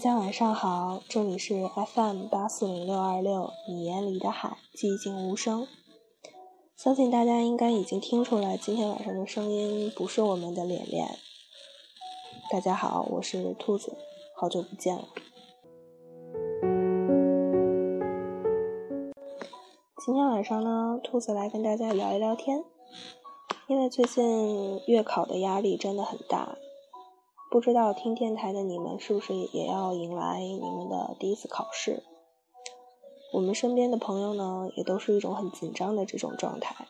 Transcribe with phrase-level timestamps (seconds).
[0.00, 5.68] 大家晚上好，这里是 FM 八四零六二六，你眼里的海，寂静无声。
[6.74, 11.06] 相信大家应该已经听出来，今天晚上的声音不是我们的脸脸。
[12.50, 13.94] 大家好，我是兔子，
[14.34, 15.04] 好久不见了。
[20.02, 22.64] 今天晚上呢，兔子来跟大家聊一聊天，
[23.66, 26.56] 因为最近月考的压力真的很大。
[27.50, 32.04] 不知道听电台的你们是不是也要迎来你们的第一次考试？
[33.32, 36.86] 我们身边的朋友呢，也都是一种很紧张的这种状态。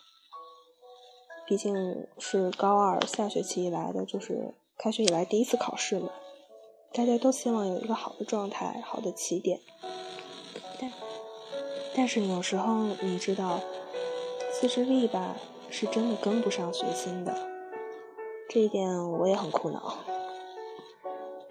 [1.46, 6.10] 毕竟是高二下学期以来的，就是开学以来第一次考试嘛，
[6.92, 9.60] 大家都希望有一个好的状态、好的起点。
[10.79, 10.92] 但
[11.96, 13.60] 但是有时候你知道，
[14.52, 15.37] 自制力吧，
[15.70, 17.35] 是真的跟不上学心的。
[18.51, 19.95] 这一点我也很苦恼。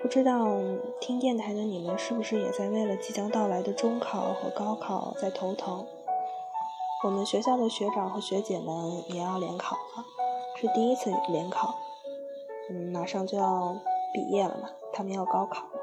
[0.02, 0.58] 不知道
[1.02, 5.86] 听电台的你们是不是也在为了即将到来的中考和高考在头疼？
[7.04, 10.06] 我们学校的学长和学姐们也要联考了，
[10.56, 11.76] 是第一次联考，
[12.70, 13.76] 嗯，马上就要
[14.14, 15.82] 毕业了嘛，他们要高考了，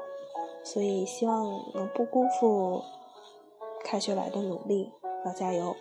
[0.63, 2.83] 所以希望能不辜负
[3.83, 4.91] 开学来的努力，
[5.25, 5.75] 要加油。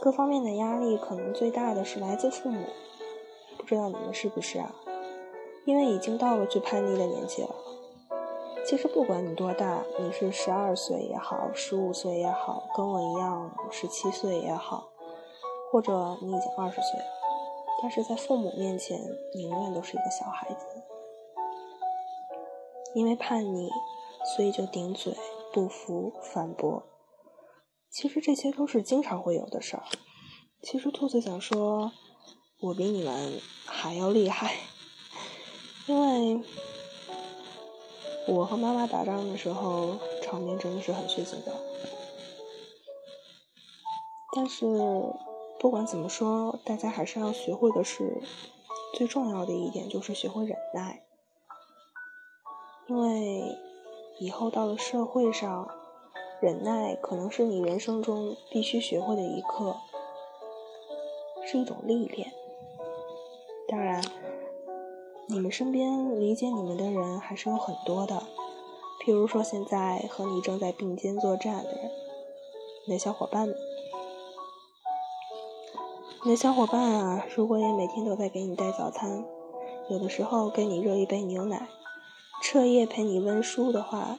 [0.00, 2.66] 各方面的压力可能最大的是来自父母，
[3.58, 4.72] 不知道你们是不是啊？
[5.64, 7.54] 因为已经到了最叛逆的年纪了。
[8.64, 14.88] 其实不管你多大，你是十二岁也好，十五岁也好，跟我一样十七岁也好，
[15.70, 17.06] 或者你已经二十岁了，
[17.82, 19.00] 但是在父母面前，
[19.34, 20.66] 你永远都是一个小孩子。
[22.94, 23.70] 因为叛逆，
[24.36, 25.16] 所以就顶嘴、
[25.52, 26.84] 不服、反驳。
[27.90, 29.82] 其实这些都是经常会有的事儿。
[30.62, 31.90] 其实兔子想说，
[32.60, 34.54] 我比你们还要厉害。
[35.86, 36.40] 因为
[38.28, 41.52] 我和妈妈打仗的时候，场面真的是很血腥的。
[44.34, 44.64] 但是
[45.58, 48.22] 不管怎么说，大家还是要学会的是
[48.94, 51.02] 最重要的一点，就是学会忍耐。
[52.86, 53.58] 因为
[54.20, 55.68] 以后到了社会上，
[56.40, 59.76] 忍耐可能是你人生中必须学会的一课，
[61.44, 62.32] 是一种历练。
[63.68, 64.00] 当然。
[65.28, 68.24] 你们身边理解你们的人还是有很多的，
[69.04, 71.90] 譬如说现在和你正在并肩作战的人，
[72.86, 73.56] 你的小伙伴们，
[76.24, 79.24] 你的小伙伴啊，如果也每天都在给你带早餐，
[79.88, 81.68] 有的时候给你热一杯牛奶，
[82.42, 84.18] 彻夜陪你温书的话，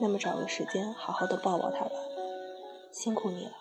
[0.00, 1.92] 那么找个时间好好的抱抱他吧，
[2.92, 3.52] 辛苦你了，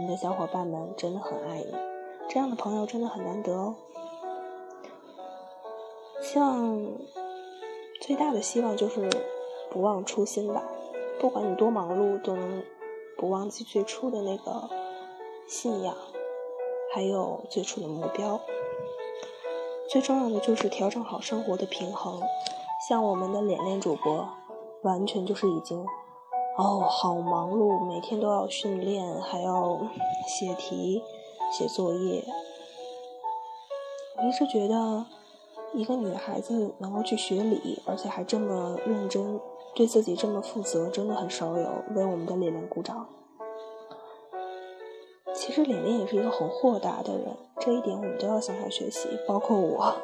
[0.00, 1.74] 你的小伙伴们真的很爱你，
[2.28, 3.74] 这样的朋友真的很难得哦。
[6.30, 6.78] 希望
[8.02, 9.08] 最大的希望就是
[9.70, 10.62] 不忘初心吧。
[11.18, 12.62] 不管你多忙碌，都能
[13.16, 14.68] 不忘记最初的那个
[15.46, 15.96] 信仰，
[16.92, 18.38] 还有最初的目标。
[19.88, 22.20] 最重要的就是调整好生活的平衡。
[22.86, 24.28] 像我们的脸脸主播，
[24.82, 25.82] 完全就是已经
[26.58, 29.80] 哦，好忙碌，每天都要训练，还要
[30.26, 31.02] 写题、
[31.50, 32.22] 写作业。
[34.18, 35.06] 我一直觉得。
[35.74, 39.40] 一个女孩子能够去学理，而且还这么认真，
[39.74, 41.68] 对自己这么负责，真的很少有。
[41.94, 43.06] 为我们的脸脸鼓掌。
[45.34, 49.94] 其实脸脸也是一个很豁达的人，这一点我们都要向他学习，包括我。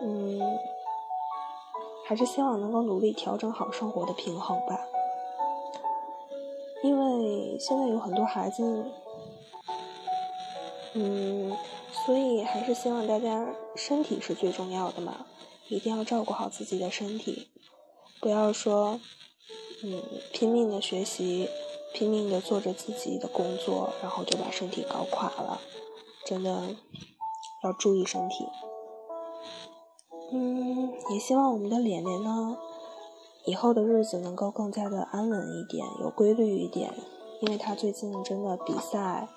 [0.00, 0.40] 嗯，
[2.06, 4.80] 还是希望能够努力调整好生活的平衡吧。
[6.82, 8.86] 因为现在有很多孩子，
[10.94, 11.56] 嗯。
[12.06, 13.44] 所以还是希望大家
[13.78, 15.24] 身体是最重要的嘛，
[15.68, 17.48] 一定要照顾好自己的身体，
[18.20, 19.00] 不要说，
[19.84, 20.02] 嗯，
[20.32, 21.48] 拼命的学习，
[21.94, 25.60] 拼命的做着自己的工作，然后就把身体搞垮了，
[26.26, 26.74] 真的
[27.62, 28.44] 要注意身体。
[30.32, 32.58] 嗯，也希望我们的脸脸呢，
[33.46, 36.92] 以后的日子能够更加的安稳一点，有规律一点，
[37.40, 39.28] 因为他最近真的比赛，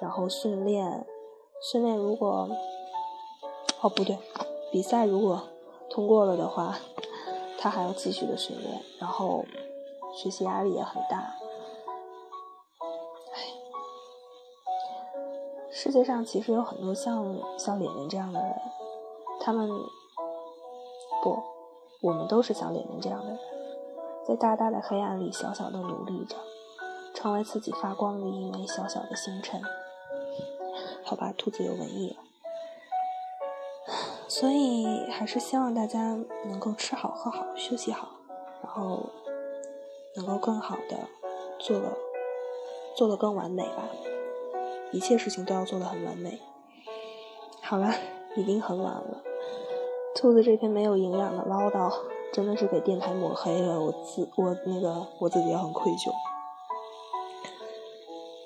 [0.00, 1.06] 然后训练。
[1.70, 2.48] 训练如果，
[3.82, 4.16] 哦不对，
[4.70, 5.42] 比赛如果
[5.90, 6.78] 通过了的话，
[7.58, 9.44] 他还要继续的训练，然后
[10.14, 11.34] 学习压力也很大。
[13.32, 13.42] 唉，
[15.72, 18.54] 世界上其实有很多像像脸脸这样的人，
[19.40, 19.68] 他们
[21.24, 21.42] 不，
[22.02, 23.38] 我们都是像脸脸这样的人，
[24.24, 26.36] 在大大的黑暗里小小的努力着，
[27.14, 29.60] 成为自己发光的一枚小小的星辰。
[31.04, 32.22] 好吧，兔子有文艺了。
[34.34, 38.08] 所以还是希望大家能够吃好、喝好、休息好，
[38.62, 39.10] 然后
[40.16, 40.96] 能够更好的
[41.58, 41.92] 做的
[42.96, 43.84] 做的更完美吧。
[44.90, 46.40] 一切事情都要做的很完美。
[47.60, 47.92] 好了，
[48.34, 49.22] 已经很晚了。
[50.16, 51.92] 兔子这篇没有营养的唠叨，
[52.32, 53.78] 真的是给电台抹黑了。
[53.82, 56.10] 我自我那个我自己也很愧疚。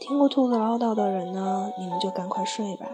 [0.00, 2.88] 听过兔子唠叨的人呢，你们就赶快睡吧。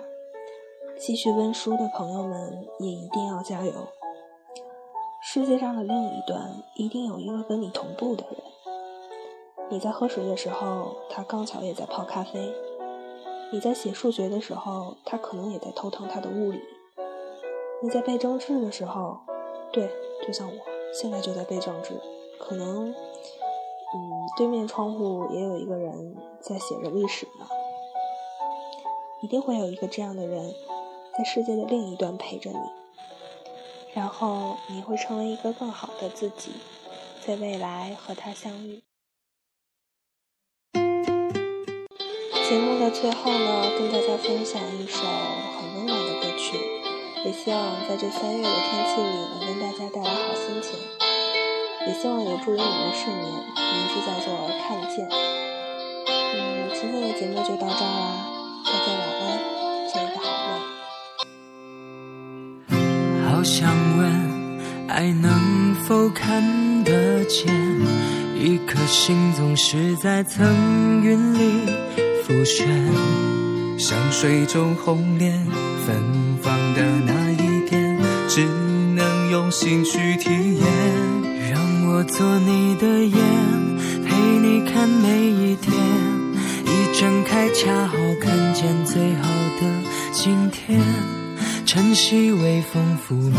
[1.05, 3.73] 继续温书的朋友们也一定要加油。
[5.21, 8.37] 世界上的另一端，一定有一个跟你同步的人。
[9.69, 12.53] 你在喝水的时候，他刚巧也在泡咖啡；
[13.51, 16.61] 你在写数学的时候，他可能也在偷疼他的物理；
[17.83, 19.19] 你在背政治的时候，
[19.73, 19.91] 对，
[20.25, 20.55] 就像我
[20.95, 22.01] 现在就在背政治，
[22.39, 22.95] 可能，嗯，
[24.37, 27.49] 对面窗户也有一个人在写着历史呢。
[29.21, 30.53] 一定会有一个这样的人。
[31.17, 32.57] 在世界的另一端陪着你，
[33.93, 36.53] 然后你会成为一个更好的自己，
[37.21, 38.83] 在未来和他相遇。
[42.49, 46.57] 节目的最后呢，跟大家分享一首很温暖的歌曲，
[47.25, 50.79] 也希望在这三月的天气里能跟大家带来好心情，
[51.87, 53.25] 也希望有助于你们睡眠。
[53.57, 55.09] 名字叫做《看见》。
[56.09, 58.27] 嗯，今天的节目就到这儿啦，
[58.65, 59.62] 大家晚安，
[63.43, 63.69] 好想
[63.99, 64.09] 问，
[64.87, 67.53] 爱能否看得见？
[68.41, 71.67] 一颗心总是在层云里
[72.23, 72.69] 浮悬，
[73.77, 75.45] 像水中红莲
[75.85, 77.99] 芬芳的那一点，
[78.29, 78.47] 只
[78.95, 81.51] 能用心去体验。
[81.51, 83.19] 让我做你的眼，
[84.07, 85.75] 陪你看每一天，
[86.65, 89.29] 一睁开恰好看见最好
[89.61, 89.67] 的
[90.13, 90.81] 今天。
[91.65, 93.35] 晨曦微风拂面，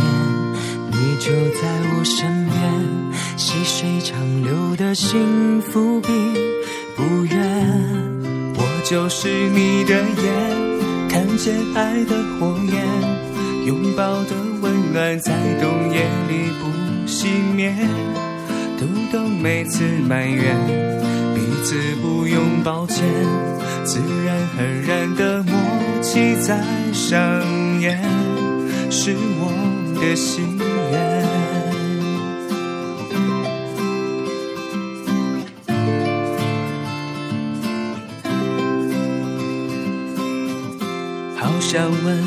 [0.92, 2.56] 你就在我身边。
[3.38, 6.12] 细水长流的幸福并
[6.96, 7.38] 不远，
[8.56, 16.68] 我就是你的眼，看见爱的火焰，拥抱的温暖在冬夜里不
[17.08, 17.74] 熄灭。
[18.80, 20.56] 读懂每次埋怨，
[21.36, 23.04] 彼此不用抱歉，
[23.84, 25.54] 自然而然的默
[26.02, 27.62] 契在上。
[28.90, 29.52] 是我
[30.00, 30.64] 的心愿。
[41.36, 42.24] 好想问，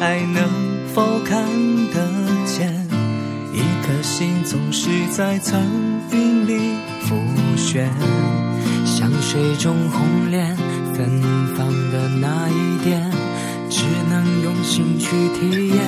[0.00, 0.42] 爱能
[0.94, 1.44] 否看
[1.92, 1.96] 得
[2.44, 2.72] 见？
[3.52, 5.60] 一颗心总是在层
[6.10, 7.14] 云里浮
[7.56, 7.92] 悬，
[8.86, 10.56] 像水中红莲
[10.94, 11.22] 芬
[11.54, 13.21] 芳的那一点。
[13.74, 15.78] 只能用心去体验，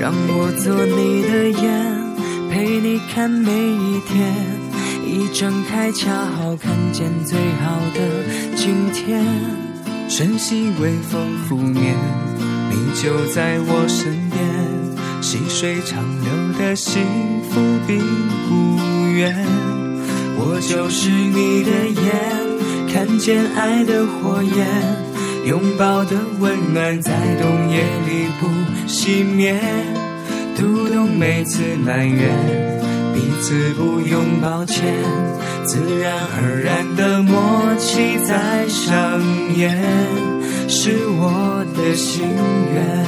[0.00, 1.68] 让我做你的眼，
[2.50, 4.34] 陪你看每一天。
[5.06, 9.22] 一睁开，恰好看见最好的今天。
[10.08, 11.94] 晨曦微风拂面，
[12.70, 14.42] 你就在我身边。
[15.20, 17.02] 细水长流的幸
[17.50, 17.98] 福并
[18.48, 18.80] 不
[19.12, 19.46] 远，
[20.36, 25.03] 我就是你的眼，看见爱的火焰。
[25.46, 28.46] 拥抱的温暖在冬夜里不
[28.88, 29.60] 熄灭，
[30.56, 32.30] 读懂每次埋怨，
[33.12, 34.82] 彼此不用抱歉，
[35.66, 37.36] 自然而然的默
[37.78, 39.20] 契在上
[39.54, 39.78] 演，
[40.66, 42.22] 是我的心
[42.74, 43.04] 愿。